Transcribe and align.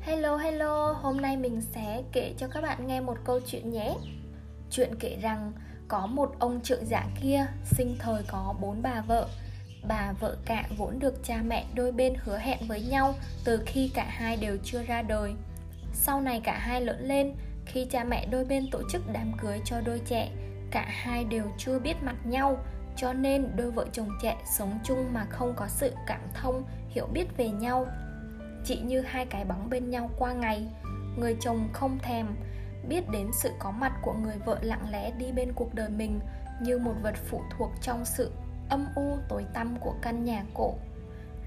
Hello 0.00 0.36
hello, 0.36 0.92
hôm 0.92 1.20
nay 1.20 1.36
mình 1.36 1.60
sẽ 1.60 2.02
kể 2.12 2.34
cho 2.38 2.48
các 2.48 2.60
bạn 2.60 2.86
nghe 2.86 3.00
một 3.00 3.16
câu 3.24 3.40
chuyện 3.46 3.70
nhé. 3.70 3.94
Chuyện 4.70 4.94
kể 5.00 5.18
rằng 5.22 5.52
có 5.88 6.06
một 6.06 6.34
ông 6.38 6.60
trượng 6.60 6.86
giả 6.86 7.06
kia 7.22 7.46
sinh 7.64 7.96
thời 7.98 8.22
có 8.28 8.54
bốn 8.60 8.82
bà 8.82 9.00
vợ. 9.00 9.28
Bà 9.88 10.12
vợ 10.20 10.36
cả 10.44 10.64
vốn 10.76 10.98
được 10.98 11.24
cha 11.24 11.42
mẹ 11.46 11.66
đôi 11.74 11.92
bên 11.92 12.14
hứa 12.18 12.38
hẹn 12.38 12.58
với 12.68 12.82
nhau 12.82 13.14
từ 13.44 13.62
khi 13.66 13.90
cả 13.94 14.06
hai 14.08 14.36
đều 14.36 14.56
chưa 14.64 14.82
ra 14.82 15.02
đời. 15.02 15.34
Sau 15.92 16.20
này 16.20 16.40
cả 16.44 16.58
hai 16.58 16.80
lớn 16.80 16.98
lên, 17.00 17.32
khi 17.66 17.86
cha 17.90 18.04
mẹ 18.04 18.26
đôi 18.26 18.44
bên 18.44 18.70
tổ 18.70 18.82
chức 18.90 19.02
đám 19.12 19.32
cưới 19.42 19.60
cho 19.64 19.80
đôi 19.80 20.00
trẻ, 20.06 20.30
cả 20.70 20.86
hai 20.88 21.24
đều 21.24 21.44
chưa 21.58 21.78
biết 21.78 22.02
mặt 22.02 22.16
nhau, 22.24 22.58
cho 22.96 23.12
nên 23.12 23.56
đôi 23.56 23.70
vợ 23.70 23.86
chồng 23.92 24.08
trẻ 24.22 24.36
sống 24.58 24.78
chung 24.84 25.12
mà 25.12 25.26
không 25.30 25.54
có 25.56 25.68
sự 25.68 25.92
cảm 26.06 26.20
thông, 26.34 26.64
hiểu 26.94 27.06
biết 27.06 27.36
về 27.36 27.48
nhau. 27.48 27.86
Chị 28.64 28.80
như 28.80 29.00
hai 29.00 29.26
cái 29.26 29.44
bóng 29.44 29.70
bên 29.70 29.90
nhau 29.90 30.10
qua 30.18 30.32
ngày, 30.32 30.66
người 31.18 31.36
chồng 31.40 31.68
không 31.72 31.98
thèm 31.98 32.26
biết 32.88 33.08
đến 33.10 33.30
sự 33.32 33.50
có 33.58 33.70
mặt 33.70 33.92
của 34.02 34.12
người 34.12 34.36
vợ 34.44 34.58
lặng 34.62 34.90
lẽ 34.90 35.10
đi 35.10 35.32
bên 35.32 35.52
cuộc 35.54 35.74
đời 35.74 35.88
mình 35.88 36.20
như 36.62 36.78
một 36.78 36.94
vật 37.02 37.14
phụ 37.30 37.42
thuộc 37.58 37.70
trong 37.80 38.04
sự 38.04 38.30
âm 38.68 38.86
u 38.94 39.18
tối 39.28 39.44
tăm 39.54 39.76
của 39.80 39.94
căn 40.02 40.24
nhà 40.24 40.44
cổ. 40.54 40.74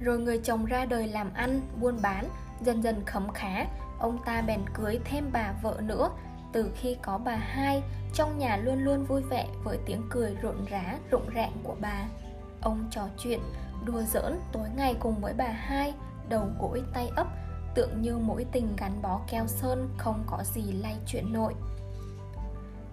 Rồi 0.02 0.20
người 0.20 0.40
chồng 0.44 0.66
ra 0.66 0.86
đời 0.86 1.08
làm 1.08 1.34
ăn, 1.34 1.62
buôn 1.82 1.98
bán, 2.02 2.30
dần 2.62 2.84
dần 2.84 3.06
khấm 3.06 3.34
khá, 3.34 3.66
ông 4.00 4.18
ta 4.26 4.42
bèn 4.42 4.62
cưới 4.74 5.00
thêm 5.06 5.30
bà 5.32 5.54
vợ 5.62 5.78
nữa. 5.82 6.10
Từ 6.54 6.72
khi 6.76 6.98
có 7.02 7.18
bà 7.18 7.36
hai, 7.36 7.84
trong 8.14 8.38
nhà 8.38 8.58
luôn 8.58 8.84
luôn 8.84 9.06
vui 9.06 9.22
vẻ 9.22 9.48
với 9.64 9.78
tiếng 9.86 10.02
cười 10.10 10.36
rộn 10.42 10.66
rã, 10.66 10.98
rụng 11.12 11.30
rạng 11.36 11.52
của 11.64 11.76
bà 11.80 12.08
ông 12.62 12.88
trò 12.92 13.08
chuyện, 13.18 13.40
đùa 13.86 14.02
giỡn 14.02 14.40
tối 14.52 14.68
ngày 14.76 14.96
cùng 15.00 15.16
với 15.22 15.34
bà 15.34 15.48
hai, 15.48 15.94
đầu 16.30 16.50
gối 16.60 16.82
tay 16.94 17.12
ấp 17.16 17.28
tượng 17.76 18.02
như 18.02 18.18
mỗi 18.18 18.46
tình 18.52 18.76
gắn 18.78 19.02
bó 19.02 19.22
keo 19.32 19.48
sơn 19.48 19.90
không 19.98 20.24
có 20.28 20.44
gì 20.44 20.72
lay 20.72 20.96
chuyển 21.06 21.34
nội 21.34 21.54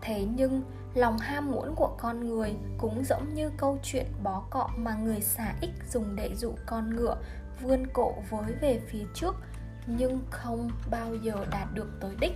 thế 0.05 0.27
nhưng, 0.37 0.63
lòng 0.95 1.19
ham 1.19 1.51
muốn 1.51 1.75
của 1.77 1.97
con 1.99 2.29
người 2.29 2.55
cũng 2.79 3.05
giống 3.05 3.35
như 3.35 3.51
câu 3.57 3.79
chuyện 3.83 4.07
bó 4.23 4.43
cọ 4.51 4.71
mà 4.77 4.95
người 4.95 5.21
xà 5.21 5.55
ích 5.61 5.71
dùng 5.91 6.17
để 6.17 6.35
dụ 6.37 6.53
con 6.67 6.97
ngựa 6.97 7.17
vươn 7.61 7.87
cổ 7.93 8.15
với 8.31 8.53
về 8.61 8.81
phía 8.89 9.05
trước, 9.15 9.37
nhưng 9.87 10.21
không 10.31 10.71
bao 10.91 11.15
giờ 11.15 11.47
đạt 11.51 11.69
được 11.75 11.89
tới 12.01 12.17
đích 12.21 12.33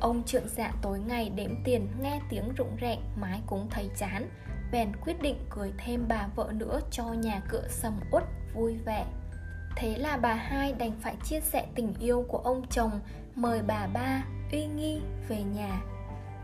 ông 0.00 0.22
trượng 0.24 0.48
dạ 0.48 0.72
tối 0.82 0.98
ngày 0.98 1.30
đếm 1.36 1.50
tiền 1.64 1.88
nghe 2.00 2.20
tiếng 2.30 2.54
rụng 2.56 2.76
rẹn 2.80 2.98
mái 3.16 3.40
cũng 3.46 3.66
thấy 3.70 3.90
chán. 3.98 4.30
Bèn 4.72 4.92
quyết 5.04 5.22
định 5.22 5.36
cưới 5.50 5.72
thêm 5.78 6.04
bà 6.08 6.26
vợ 6.36 6.50
nữa 6.52 6.80
cho 6.90 7.04
nhà 7.04 7.42
cửa 7.48 7.66
sầm 7.68 8.00
uất 8.10 8.24
vui 8.54 8.78
vẻ. 8.86 9.06
Thế 9.76 9.98
là 9.98 10.16
bà 10.16 10.34
hai 10.34 10.72
đành 10.72 10.92
phải 11.00 11.16
chia 11.24 11.40
sẻ 11.40 11.66
tình 11.74 11.94
yêu 11.98 12.24
của 12.28 12.38
ông 12.38 12.66
chồng 12.70 13.00
Mời 13.36 13.62
bà 13.66 13.86
ba, 13.86 14.24
uy 14.52 14.66
nghi 14.66 15.00
về 15.28 15.42
nhà. 15.42 15.80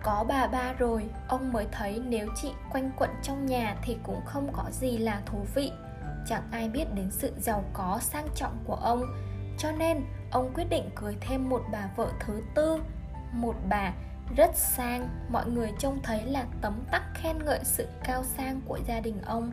Có 0.03 0.25
bà 0.29 0.47
ba 0.47 0.73
rồi, 0.73 1.05
ông 1.29 1.53
mới 1.53 1.67
thấy 1.73 2.03
nếu 2.07 2.29
chị 2.43 2.53
quanh 2.73 2.91
quẩn 2.99 3.11
trong 3.23 3.47
nhà 3.47 3.77
thì 3.83 3.97
cũng 4.03 4.21
không 4.25 4.53
có 4.53 4.65
gì 4.71 4.99
là 4.99 5.23
thú 5.27 5.39
vị. 5.55 5.73
Chẳng 6.27 6.43
ai 6.51 6.69
biết 6.69 6.95
đến 6.95 7.11
sự 7.11 7.33
giàu 7.39 7.65
có 7.73 7.99
sang 8.01 8.29
trọng 8.35 8.59
của 8.65 8.75
ông. 8.75 9.03
Cho 9.59 9.73
nên 9.73 10.05
ông 10.31 10.51
quyết 10.55 10.65
định 10.71 10.91
cưới 10.97 11.17
thêm 11.21 11.49
một 11.49 11.63
bà 11.73 11.91
vợ 11.97 12.09
thứ 12.21 12.43
tư 12.55 12.79
một 13.33 13.55
bà 13.69 13.93
rất 14.37 14.51
sang, 14.55 15.09
mọi 15.29 15.51
người 15.51 15.73
trông 15.79 15.99
thấy 16.03 16.25
là 16.25 16.47
tấm 16.61 16.75
tắc 16.91 17.03
khen 17.15 17.39
ngợi 17.45 17.61
sự 17.63 17.87
cao 18.05 18.25
sang 18.25 18.61
của 18.67 18.79
gia 18.87 19.01
đình 19.01 19.23
ông. 19.23 19.51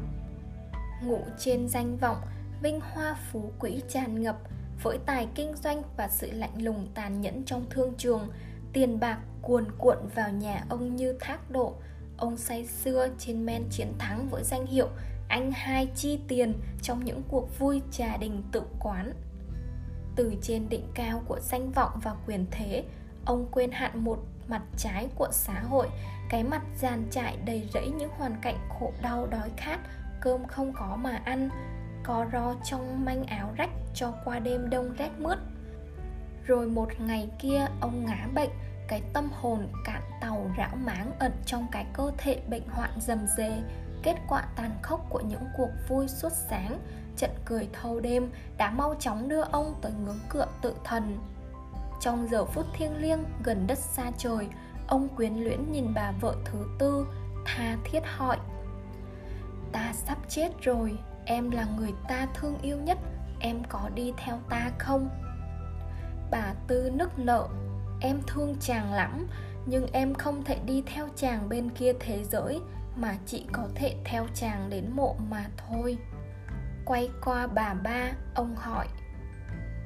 Ngụ 1.03 1.21
trên 1.37 1.69
danh 1.69 1.97
vọng 1.97 2.17
vinh 2.61 2.79
hoa 2.81 3.15
phú 3.31 3.51
quý 3.59 3.81
tràn 3.89 4.21
ngập 4.21 4.37
với 4.83 4.99
tài 5.05 5.27
kinh 5.35 5.55
doanh 5.55 5.81
và 5.97 6.07
sự 6.07 6.31
lạnh 6.31 6.61
lùng 6.61 6.87
tàn 6.93 7.21
nhẫn 7.21 7.43
trong 7.45 7.65
thương 7.69 7.93
trường 7.97 8.29
tiền 8.73 8.99
bạc 8.99 9.19
cuồn 9.41 9.65
cuộn 9.77 9.97
vào 10.15 10.31
nhà 10.31 10.65
ông 10.69 10.95
như 10.95 11.17
thác 11.19 11.51
độ 11.51 11.75
ông 12.17 12.37
say 12.37 12.65
xưa 12.65 13.09
trên 13.17 13.45
men 13.45 13.63
chiến 13.69 13.93
thắng 13.99 14.29
với 14.29 14.43
danh 14.43 14.65
hiệu 14.65 14.87
anh 15.27 15.51
hai 15.51 15.87
chi 15.95 16.19
tiền 16.27 16.53
trong 16.81 17.05
những 17.05 17.21
cuộc 17.27 17.59
vui 17.59 17.81
trà 17.91 18.17
đình 18.17 18.43
tự 18.51 18.61
quán. 18.79 19.13
Từ 20.15 20.33
trên 20.41 20.69
đỉnh 20.69 20.87
cao 20.93 21.23
của 21.27 21.39
danh 21.39 21.71
vọng 21.71 21.99
và 22.03 22.15
quyền 22.27 22.45
thế 22.51 22.83
ông 23.29 23.47
quên 23.51 23.71
hạn 23.71 24.03
một 24.03 24.17
mặt 24.47 24.61
trái 24.77 25.07
của 25.15 25.27
xã 25.31 25.59
hội, 25.59 25.89
cái 26.29 26.43
mặt 26.43 26.61
giàn 26.77 27.07
trải 27.11 27.37
đầy 27.45 27.69
rẫy 27.73 27.89
những 27.89 28.09
hoàn 28.17 28.35
cảnh 28.41 28.57
khổ 28.79 28.91
đau 29.01 29.27
đói 29.27 29.49
khát, 29.57 29.79
cơm 30.21 30.45
không 30.47 30.73
có 30.73 30.95
mà 30.95 31.21
ăn, 31.25 31.49
có 32.03 32.25
ro 32.33 32.55
trong 32.63 33.05
manh 33.05 33.23
áo 33.23 33.53
rách 33.57 33.69
cho 33.93 34.13
qua 34.25 34.39
đêm 34.39 34.69
đông 34.69 34.93
rét 34.97 35.09
mướt. 35.17 35.37
Rồi 36.45 36.67
một 36.67 36.89
ngày 36.99 37.29
kia, 37.39 37.67
ông 37.81 38.05
ngã 38.05 38.27
bệnh, 38.33 38.49
cái 38.87 39.01
tâm 39.13 39.29
hồn 39.33 39.67
cạn 39.85 40.01
tàu 40.21 40.51
rão 40.57 40.75
máng 40.75 41.11
ẩn 41.19 41.31
trong 41.45 41.67
cái 41.71 41.85
cơ 41.93 42.11
thể 42.17 42.41
bệnh 42.49 42.67
hoạn 42.67 42.91
dầm 42.99 43.19
dề. 43.37 43.51
Kết 44.03 44.15
quả 44.27 44.43
tàn 44.55 44.71
khốc 44.81 45.05
của 45.09 45.21
những 45.21 45.43
cuộc 45.57 45.69
vui 45.87 46.07
suốt 46.07 46.31
sáng, 46.49 46.79
trận 47.17 47.31
cười 47.45 47.69
thâu 47.73 47.99
đêm 47.99 48.31
đã 48.57 48.71
mau 48.71 48.95
chóng 48.99 49.29
đưa 49.29 49.41
ông 49.41 49.75
tới 49.81 49.91
ngưỡng 50.05 50.19
cửa 50.29 50.47
tự 50.61 50.75
thần 50.83 51.17
trong 51.99 52.27
giờ 52.27 52.45
phút 52.45 52.65
thiêng 52.73 52.97
liêng 52.97 53.23
gần 53.43 53.67
đất 53.67 53.77
xa 53.77 54.11
trời, 54.17 54.47
ông 54.87 55.07
quyến 55.15 55.33
luyến 55.33 55.71
nhìn 55.71 55.93
bà 55.93 56.11
vợ 56.21 56.35
thứ 56.45 56.57
tư, 56.79 57.07
tha 57.45 57.77
thiết 57.83 58.01
hỏi. 58.05 58.37
Ta 59.71 59.93
sắp 59.93 60.17
chết 60.29 60.49
rồi, 60.61 60.97
em 61.25 61.51
là 61.51 61.67
người 61.77 61.93
ta 62.07 62.27
thương 62.33 62.57
yêu 62.61 62.77
nhất, 62.77 62.97
em 63.39 63.63
có 63.69 63.89
đi 63.95 64.13
theo 64.17 64.39
ta 64.49 64.71
không? 64.77 65.09
Bà 66.31 66.53
tư 66.67 66.91
nức 66.93 67.19
nợ 67.19 67.47
em 68.01 68.19
thương 68.27 68.55
chàng 68.59 68.93
lắm, 68.93 69.27
nhưng 69.65 69.87
em 69.91 70.13
không 70.13 70.43
thể 70.43 70.59
đi 70.65 70.83
theo 70.85 71.07
chàng 71.15 71.49
bên 71.49 71.69
kia 71.69 71.93
thế 71.99 72.23
giới, 72.23 72.59
mà 72.95 73.17
chỉ 73.25 73.45
có 73.51 73.67
thể 73.75 73.95
theo 74.05 74.25
chàng 74.33 74.69
đến 74.69 74.91
mộ 74.95 75.15
mà 75.29 75.45
thôi. 75.57 75.97
Quay 76.85 77.09
qua 77.25 77.47
bà 77.47 77.73
ba, 77.73 78.11
ông 78.35 78.55
hỏi. 78.55 78.87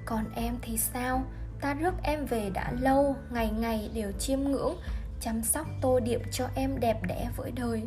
Còn 0.05 0.25
em 0.35 0.55
thì 0.61 0.77
sao? 0.77 1.23
Ta 1.63 1.73
rước 1.73 1.93
em 2.03 2.25
về 2.25 2.49
đã 2.53 2.71
lâu 2.79 3.15
ngày 3.31 3.49
ngày 3.49 3.89
đều 3.93 4.11
chiêm 4.11 4.39
ngưỡng 4.39 4.75
chăm 5.21 5.43
sóc 5.43 5.67
tô 5.81 5.99
điểm 5.99 6.21
cho 6.31 6.47
em 6.55 6.79
đẹp 6.79 7.03
đẽ 7.07 7.29
với 7.35 7.51
đời. 7.51 7.83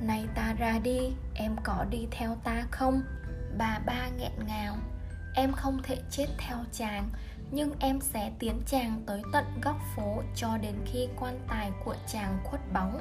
Nay 0.00 0.26
ta 0.34 0.54
ra 0.58 0.78
đi, 0.82 0.98
em 1.34 1.56
có 1.62 1.84
đi 1.90 2.06
theo 2.10 2.36
ta 2.44 2.64
không? 2.70 3.02
Bà 3.58 3.78
ba 3.86 4.08
nghẹn 4.18 4.32
ngào. 4.46 4.76
Em 5.34 5.52
không 5.52 5.82
thể 5.82 5.96
chết 6.10 6.26
theo 6.38 6.56
chàng 6.72 7.10
Nhưng 7.50 7.72
em 7.78 8.00
sẽ 8.00 8.32
tiến 8.38 8.60
chàng 8.66 9.02
tới 9.06 9.22
tận 9.32 9.44
góc 9.62 9.76
phố 9.96 10.22
Cho 10.36 10.56
đến 10.62 10.74
khi 10.86 11.08
quan 11.20 11.40
tài 11.48 11.70
của 11.84 11.94
chàng 12.06 12.38
khuất 12.44 12.60
bóng. 12.72 13.00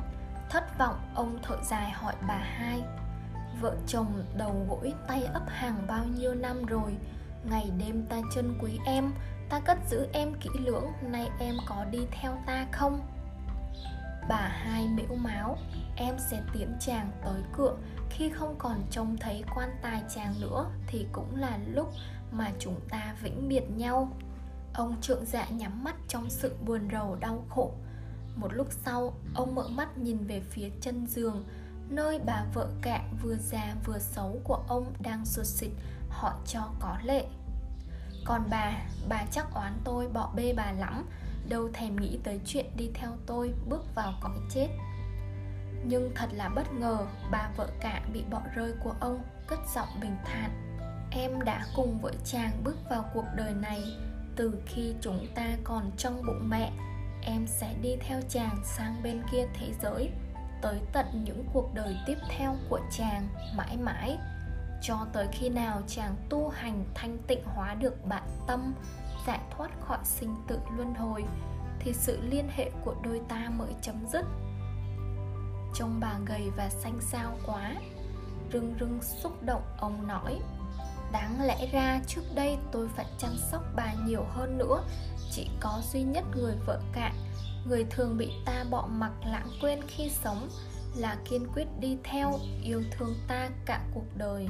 Thất 0.49 0.77
vọng 0.79 1.11
ông 1.15 1.39
thở 1.43 1.57
dài 1.63 1.91
hỏi 1.91 2.13
bà 2.27 2.37
hai. 2.37 2.81
Vợ 3.61 3.75
chồng 3.87 4.23
đầu 4.37 4.65
gối 4.69 4.93
tay 5.07 5.23
ấp 5.23 5.43
hàng 5.47 5.85
bao 5.87 6.05
nhiêu 6.05 6.35
năm 6.35 6.65
rồi? 6.65 6.97
Ngày 7.49 7.71
đêm 7.79 8.05
ta 8.09 8.17
chân 8.35 8.57
quý 8.61 8.79
em 8.85 9.11
Ta 9.49 9.59
cất 9.59 9.77
giữ 9.89 10.07
em 10.13 10.33
kỹ 10.41 10.49
lưỡng 10.59 10.85
Nay 11.01 11.29
em 11.39 11.55
có 11.67 11.85
đi 11.91 11.99
theo 12.11 12.37
ta 12.45 12.67
không? 12.71 12.99
Bà 14.29 14.47
hai 14.47 14.87
miễu 14.87 15.15
máu 15.15 15.57
Em 15.95 16.15
sẽ 16.31 16.41
tiễn 16.53 16.77
chàng 16.79 17.11
tới 17.23 17.41
cửa. 17.53 17.75
Khi 18.09 18.29
không 18.29 18.55
còn 18.57 18.81
trông 18.91 19.17
thấy 19.17 19.43
quan 19.55 19.69
tài 19.81 20.03
chàng 20.15 20.33
nữa 20.41 20.65
Thì 20.87 21.05
cũng 21.11 21.35
là 21.35 21.59
lúc 21.67 21.93
mà 22.31 22.51
chúng 22.59 22.79
ta 22.89 23.15
vĩnh 23.21 23.49
biệt 23.49 23.63
nhau. 23.75 24.09
Ông 24.73 25.01
trượng 25.01 25.25
dạ 25.25 25.45
nhắm 25.49 25.83
mắt 25.83 25.95
trong 26.07 26.29
sự 26.29 26.55
buồn 26.65 26.87
rầu 26.91 27.15
đau 27.15 27.45
khổ. 27.49 27.71
Một 28.35 28.53
lúc 28.53 28.67
sau, 28.85 29.13
ông 29.35 29.55
mở 29.55 29.67
mắt 29.67 29.97
nhìn 29.97 30.17
về 30.27 30.41
phía 30.49 30.69
chân 30.81 31.07
giường 31.07 31.45
Nơi 31.89 32.19
bà 32.25 32.45
vợ 32.53 32.67
cả 32.81 33.03
vừa 33.23 33.35
già 33.35 33.75
vừa 33.85 33.99
xấu 33.99 34.39
của 34.43 34.63
ông 34.67 34.93
đang 34.99 35.25
sụt 35.25 35.45
xịt 35.45 35.71
Họ 36.09 36.33
cho 36.45 36.69
có 36.79 36.97
lệ. 37.03 37.25
Còn 38.25 38.43
bà, 38.49 38.71
bà 39.09 39.25
chắc 39.31 39.53
oán 39.53 39.73
tôi 39.83 40.07
bỏ 40.07 40.31
bê 40.35 40.53
bà 40.57 40.71
lắm. 40.71 41.05
Đâu 41.49 41.69
thèm 41.73 41.95
nghĩ 41.95 42.19
tới 42.23 42.39
chuyện 42.45 42.65
đi 42.77 42.89
theo 42.93 43.11
tôi 43.25 43.53
bước 43.69 43.95
vào 43.95 44.13
cõi 44.21 44.37
chết. 44.49 44.67
Nhưng 45.85 46.11
thật 46.15 46.29
là 46.33 46.49
bất 46.49 46.73
ngờ 46.73 46.97
bà 47.31 47.49
vợ 47.57 47.67
cả 47.79 48.01
bị 48.13 48.23
bỏ 48.31 48.41
rơi 48.55 48.73
của 48.83 48.95
ông 48.99 49.23
cất 49.47 49.59
giọng 49.75 49.87
bình 50.01 50.15
thản. 50.25 50.79
Em 51.11 51.41
đã 51.41 51.65
cùng 51.75 51.99
với 52.01 52.13
chàng 52.25 52.51
bước 52.63 52.77
vào 52.89 53.05
cuộc 53.13 53.25
đời 53.35 53.53
này. 53.53 53.83
Từ 54.35 54.53
khi 54.65 54.93
chúng 55.01 55.27
ta 55.35 55.47
còn 55.63 55.91
trong 55.97 56.21
bụng 56.25 56.49
mẹ 56.49 56.71
em 57.21 57.47
sẽ 57.47 57.73
đi 57.81 57.95
theo 57.99 58.21
chàng 58.29 58.61
sang 58.63 59.03
bên 59.03 59.21
kia 59.31 59.47
thế 59.53 59.73
giới 59.81 60.09
tới 60.61 60.79
tận 60.93 61.05
những 61.23 61.45
cuộc 61.53 61.73
đời 61.73 61.97
tiếp 62.05 62.17
theo 62.29 62.55
của 62.69 62.79
chàng 62.91 63.27
mãi 63.55 63.77
mãi 63.77 64.17
cho 64.83 65.05
tới 65.13 65.27
khi 65.31 65.49
nào 65.49 65.81
chàng 65.87 66.15
tu 66.29 66.49
hành 66.49 66.83
thanh 66.95 67.17
tịnh 67.27 67.43
hóa 67.45 67.73
được 67.73 68.05
bản 68.05 68.27
tâm, 68.47 68.73
giải 69.27 69.39
thoát 69.57 69.69
khỏi 69.81 69.99
sinh 70.03 70.35
tử 70.47 70.59
luân 70.77 70.93
hồi, 70.93 71.23
thì 71.79 71.93
sự 71.93 72.19
liên 72.21 72.49
hệ 72.55 72.71
của 72.85 72.95
đôi 73.03 73.21
ta 73.29 73.49
mới 73.57 73.73
chấm 73.81 73.95
dứt. 74.13 74.25
Trông 75.75 75.99
bà 75.99 76.13
gầy 76.25 76.49
và 76.57 76.69
xanh 76.69 77.01
xao 77.01 77.37
quá, 77.45 77.75
rưng 78.53 78.75
rưng 78.79 78.99
xúc 79.01 79.43
động 79.43 79.63
ông 79.77 80.07
nói, 80.07 80.39
đáng 81.11 81.41
lẽ 81.45 81.67
ra 81.71 81.99
trước 82.07 82.23
đây 82.35 82.57
tôi 82.71 82.87
phải 82.95 83.05
chăm 83.17 83.31
sóc 83.51 83.63
bà 83.75 83.93
nhiều 84.05 84.23
hơn 84.29 84.57
nữa, 84.57 84.83
chỉ 85.31 85.49
có 85.59 85.81
duy 85.91 86.03
nhất 86.03 86.23
người 86.35 86.55
vợ 86.65 86.81
cả 86.93 87.13
người 87.67 87.85
thường 87.89 88.17
bị 88.17 88.31
ta 88.45 88.63
bỏ 88.69 88.87
mặc 88.91 89.11
lãng 89.25 89.47
quên 89.61 89.79
khi 89.87 90.09
sống 90.09 90.49
là 90.95 91.17
kiên 91.29 91.47
quyết 91.53 91.67
đi 91.79 91.97
theo 92.03 92.31
yêu 92.63 92.83
thương 92.91 93.15
ta 93.27 93.49
cả 93.65 93.81
cuộc 93.93 94.17
đời. 94.17 94.47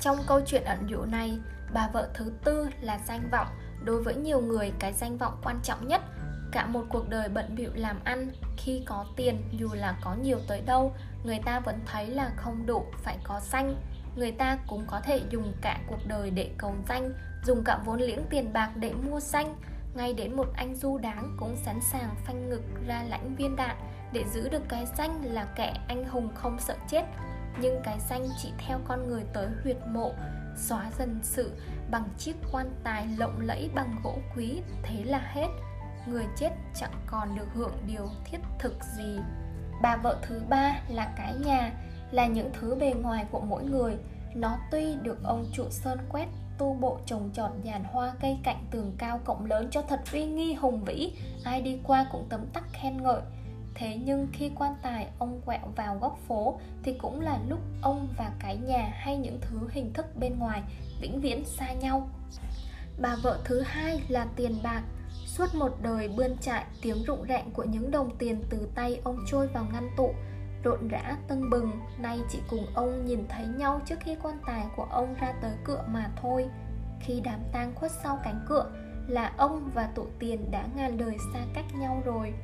Trong 0.00 0.16
câu 0.26 0.40
chuyện 0.46 0.64
ẩn 0.64 0.86
dụ 0.90 1.04
này, 1.04 1.38
bà 1.72 1.88
vợ 1.92 2.08
thứ 2.14 2.32
tư 2.44 2.68
là 2.80 2.98
danh 3.06 3.28
vọng. 3.32 3.48
Đối 3.84 4.02
với 4.02 4.14
nhiều 4.14 4.40
người, 4.40 4.72
cái 4.78 4.92
danh 4.92 5.18
vọng 5.18 5.40
quan 5.44 5.60
trọng 5.62 5.88
nhất, 5.88 6.02
cả 6.52 6.66
một 6.66 6.84
cuộc 6.88 7.08
đời 7.08 7.28
bận 7.28 7.54
bịu 7.56 7.70
làm 7.74 8.00
ăn, 8.04 8.30
khi 8.56 8.82
có 8.86 9.06
tiền, 9.16 9.42
dù 9.58 9.68
là 9.72 9.98
có 10.02 10.14
nhiều 10.14 10.38
tới 10.48 10.60
đâu, 10.60 10.92
người 11.24 11.38
ta 11.44 11.60
vẫn 11.60 11.80
thấy 11.86 12.06
là 12.06 12.30
không 12.36 12.66
đủ, 12.66 12.84
phải 13.02 13.16
có 13.24 13.40
danh. 13.40 13.76
Người 14.16 14.32
ta 14.32 14.58
cũng 14.66 14.84
có 14.86 15.00
thể 15.00 15.20
dùng 15.30 15.52
cả 15.60 15.78
cuộc 15.88 16.06
đời 16.06 16.30
để 16.30 16.50
cầu 16.58 16.74
danh, 16.88 17.12
dùng 17.44 17.64
cả 17.64 17.78
vốn 17.84 18.00
liếng 18.00 18.24
tiền 18.30 18.52
bạc 18.52 18.70
để 18.76 18.92
mua 18.92 19.20
danh. 19.20 19.56
Ngay 19.94 20.14
đến 20.14 20.36
một 20.36 20.46
anh 20.54 20.76
du 20.76 20.98
đáng 20.98 21.36
cũng 21.38 21.56
sẵn 21.64 21.80
sàng 21.80 22.14
phanh 22.24 22.50
ngực 22.50 22.62
ra 22.86 23.02
lãnh 23.08 23.34
viên 23.36 23.56
đạn 23.56 23.76
để 24.12 24.24
giữ 24.32 24.48
được 24.48 24.62
cái 24.68 24.86
danh 24.98 25.24
là 25.24 25.44
kẻ 25.56 25.74
anh 25.88 26.04
hùng 26.04 26.28
không 26.34 26.58
sợ 26.58 26.76
chết, 26.88 27.04
nhưng 27.60 27.80
cái 27.84 27.98
danh 28.10 28.28
chỉ 28.42 28.52
theo 28.58 28.78
con 28.84 29.08
người 29.08 29.22
tới 29.32 29.48
huyệt 29.62 29.76
mộ, 29.86 30.12
xóa 30.56 30.90
dần 30.98 31.20
sự 31.22 31.52
bằng 31.90 32.08
chiếc 32.18 32.36
quan 32.52 32.70
tài 32.84 33.06
lộng 33.18 33.40
lẫy 33.40 33.70
bằng 33.74 33.96
gỗ 34.04 34.18
quý, 34.36 34.60
thế 34.82 35.04
là 35.04 35.18
hết. 35.18 35.48
Người 36.06 36.24
chết 36.36 36.50
chẳng 36.74 36.92
còn 37.06 37.36
được 37.36 37.46
hưởng 37.54 37.72
điều 37.86 38.08
thiết 38.24 38.38
thực 38.58 38.74
gì. 38.96 39.18
Bà 39.82 39.96
vợ 39.96 40.18
thứ 40.22 40.42
ba 40.48 40.80
là 40.88 41.12
cái 41.16 41.34
nhà, 41.34 41.72
là 42.10 42.26
những 42.26 42.50
thứ 42.60 42.74
bề 42.74 42.92
ngoài 42.92 43.26
của 43.30 43.40
mỗi 43.40 43.64
người. 43.64 43.96
Nó 44.34 44.58
tuy 44.70 44.94
được 45.02 45.18
ông 45.24 45.46
trụ 45.52 45.64
sơn 45.70 45.98
quét, 46.08 46.26
tu 46.58 46.74
bộ 46.74 46.98
trồng 47.06 47.30
trọt 47.32 47.50
nhàn 47.62 47.84
hoa 47.84 48.12
cây 48.20 48.38
cạnh 48.44 48.64
tường 48.70 48.92
cao 48.98 49.20
cộng 49.24 49.46
lớn 49.46 49.68
cho 49.70 49.82
thật 49.82 50.00
uy 50.12 50.26
nghi 50.26 50.54
hùng 50.54 50.84
vĩ, 50.84 51.12
ai 51.44 51.62
đi 51.62 51.80
qua 51.84 52.06
cũng 52.12 52.26
tấm 52.28 52.46
tắc 52.52 52.64
khen 52.72 53.02
ngợi 53.02 53.20
thế 53.78 53.98
nhưng 54.04 54.28
khi 54.32 54.50
quan 54.54 54.74
tài 54.82 55.08
ông 55.18 55.40
quẹo 55.46 55.72
vào 55.76 55.98
góc 55.98 56.18
phố 56.28 56.60
thì 56.82 56.94
cũng 56.98 57.20
là 57.20 57.38
lúc 57.48 57.60
ông 57.82 58.08
và 58.18 58.30
cái 58.40 58.56
nhà 58.56 58.92
hay 58.94 59.16
những 59.16 59.38
thứ 59.40 59.68
hình 59.70 59.92
thức 59.92 60.06
bên 60.16 60.38
ngoài 60.38 60.62
vĩnh 61.00 61.20
viễn 61.20 61.44
xa 61.44 61.72
nhau. 61.72 62.08
Bà 63.00 63.16
vợ 63.22 63.38
thứ 63.44 63.60
hai 63.60 64.00
là 64.08 64.26
tiền 64.36 64.58
bạc. 64.62 64.82
Suốt 65.26 65.54
một 65.54 65.76
đời 65.82 66.08
bươn 66.16 66.38
trại 66.38 66.64
tiếng 66.82 67.04
rụng 67.04 67.24
rạng 67.28 67.50
của 67.50 67.64
những 67.64 67.90
đồng 67.90 68.16
tiền 68.18 68.42
từ 68.50 68.68
tay 68.74 69.00
ông 69.04 69.18
trôi 69.30 69.46
vào 69.46 69.66
ngăn 69.72 69.90
tụ 69.96 70.14
rộn 70.64 70.88
rã 70.88 71.16
tưng 71.28 71.50
bừng. 71.50 71.70
Nay 71.98 72.20
chỉ 72.30 72.38
cùng 72.50 72.66
ông 72.74 73.04
nhìn 73.04 73.24
thấy 73.28 73.46
nhau 73.46 73.80
trước 73.86 73.96
khi 74.00 74.16
quan 74.22 74.38
tài 74.46 74.66
của 74.76 74.86
ông 74.90 75.14
ra 75.14 75.32
tới 75.42 75.52
cửa 75.64 75.84
mà 75.88 76.10
thôi. 76.22 76.46
Khi 77.00 77.20
đám 77.24 77.40
tang 77.52 77.74
khuất 77.74 77.90
sau 78.02 78.18
cánh 78.24 78.44
cửa 78.48 78.70
là 79.08 79.32
ông 79.36 79.70
và 79.74 79.88
tụ 79.94 80.06
tiền 80.18 80.50
đã 80.50 80.68
ngàn 80.76 80.96
đời 80.98 81.16
xa 81.34 81.40
cách 81.54 81.64
nhau 81.78 82.02
rồi 82.04 82.34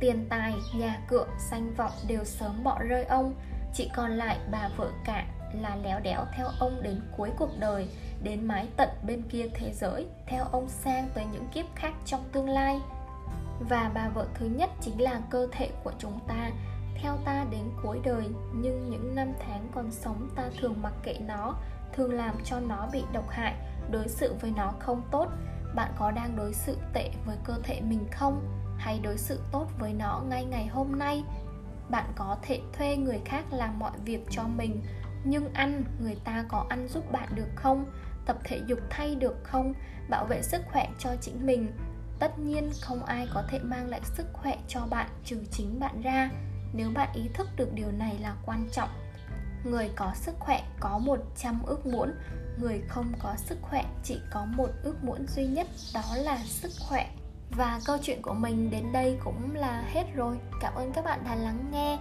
tiền 0.00 0.26
tài, 0.28 0.54
nhà 0.74 0.98
cửa, 1.08 1.26
danh 1.50 1.74
vọng 1.74 1.92
đều 2.08 2.24
sớm 2.24 2.64
bỏ 2.64 2.78
rơi 2.88 3.04
ông. 3.04 3.34
Chỉ 3.74 3.90
còn 3.96 4.10
lại 4.10 4.38
bà 4.50 4.68
vợ 4.76 4.90
cả 5.04 5.26
là 5.52 5.76
léo 5.76 6.00
đéo 6.00 6.24
theo 6.36 6.46
ông 6.58 6.82
đến 6.82 7.00
cuối 7.16 7.30
cuộc 7.38 7.50
đời, 7.58 7.88
đến 8.22 8.48
mái 8.48 8.68
tận 8.76 8.88
bên 9.06 9.22
kia 9.22 9.46
thế 9.54 9.72
giới, 9.72 10.06
theo 10.26 10.44
ông 10.44 10.68
sang 10.68 11.08
tới 11.14 11.24
những 11.32 11.46
kiếp 11.54 11.66
khác 11.74 11.92
trong 12.06 12.24
tương 12.32 12.48
lai. 12.48 12.80
Và 13.68 13.90
bà 13.94 14.08
vợ 14.08 14.26
thứ 14.34 14.46
nhất 14.46 14.70
chính 14.80 15.00
là 15.00 15.20
cơ 15.30 15.48
thể 15.52 15.70
của 15.84 15.92
chúng 15.98 16.20
ta. 16.28 16.50
Theo 17.02 17.16
ta 17.24 17.44
đến 17.50 17.70
cuối 17.82 18.00
đời, 18.04 18.24
nhưng 18.54 18.90
những 18.90 19.14
năm 19.14 19.32
tháng 19.46 19.68
còn 19.74 19.90
sống 19.90 20.28
ta 20.36 20.42
thường 20.60 20.74
mặc 20.82 20.92
kệ 21.02 21.14
nó, 21.26 21.54
thường 21.92 22.12
làm 22.12 22.34
cho 22.44 22.60
nó 22.60 22.88
bị 22.92 23.02
độc 23.12 23.28
hại, 23.30 23.54
đối 23.90 24.08
xử 24.08 24.34
với 24.40 24.52
nó 24.56 24.72
không 24.78 25.02
tốt. 25.10 25.28
Bạn 25.74 25.92
có 25.98 26.10
đang 26.10 26.36
đối 26.36 26.54
xử 26.54 26.76
tệ 26.92 27.10
với 27.26 27.36
cơ 27.44 27.54
thể 27.62 27.80
mình 27.80 28.06
không? 28.12 28.67
Hay 28.78 29.00
đối 29.02 29.18
xử 29.18 29.40
tốt 29.52 29.66
với 29.78 29.92
nó 29.92 30.22
ngay 30.28 30.44
ngày 30.44 30.66
hôm 30.66 30.98
nay. 30.98 31.24
Bạn 31.88 32.12
có 32.16 32.36
thể 32.42 32.60
thuê 32.72 32.96
người 32.96 33.20
khác 33.24 33.44
làm 33.52 33.78
mọi 33.78 33.92
việc 34.04 34.20
cho 34.30 34.42
mình, 34.42 34.82
nhưng 35.24 35.52
ăn, 35.52 35.84
người 36.00 36.16
ta 36.24 36.44
có 36.48 36.66
ăn 36.68 36.88
giúp 36.88 37.12
bạn 37.12 37.28
được 37.34 37.48
không? 37.54 37.86
Tập 38.26 38.36
thể 38.44 38.60
dục 38.66 38.78
thay 38.90 39.14
được 39.14 39.36
không? 39.44 39.74
Bảo 40.08 40.24
vệ 40.24 40.42
sức 40.42 40.62
khỏe 40.72 40.88
cho 40.98 41.10
chính 41.20 41.46
mình. 41.46 41.72
Tất 42.18 42.38
nhiên, 42.38 42.70
không 42.80 43.04
ai 43.04 43.28
có 43.34 43.42
thể 43.48 43.58
mang 43.58 43.88
lại 43.88 44.00
sức 44.04 44.26
khỏe 44.32 44.56
cho 44.68 44.86
bạn 44.90 45.10
trừ 45.24 45.36
chính 45.50 45.80
bạn 45.80 46.00
ra. 46.00 46.30
Nếu 46.72 46.90
bạn 46.94 47.08
ý 47.14 47.28
thức 47.34 47.48
được 47.56 47.72
điều 47.74 47.90
này 47.92 48.18
là 48.18 48.36
quan 48.46 48.68
trọng. 48.72 48.88
Người 49.64 49.90
có 49.96 50.12
sức 50.14 50.34
khỏe 50.38 50.62
có 50.80 50.98
100 50.98 51.62
ước 51.66 51.86
muốn. 51.86 52.12
Người 52.58 52.82
không 52.88 53.12
có 53.18 53.34
sức 53.36 53.58
khỏe 53.62 53.84
chỉ 54.04 54.20
có 54.30 54.44
một 54.44 54.68
ước 54.82 55.04
muốn 55.04 55.26
duy 55.26 55.46
nhất, 55.46 55.66
đó 55.94 56.16
là 56.16 56.38
sức 56.44 56.72
khỏe 56.88 57.10
và 57.50 57.80
câu 57.84 57.98
chuyện 58.02 58.22
của 58.22 58.34
mình 58.34 58.70
đến 58.70 58.92
đây 58.92 59.16
cũng 59.24 59.54
là 59.54 59.82
hết 59.86 60.04
rồi. 60.14 60.38
Cảm 60.60 60.74
ơn 60.74 60.92
các 60.92 61.04
bạn 61.04 61.20
đã 61.24 61.34
lắng 61.34 61.70
nghe. 61.72 61.98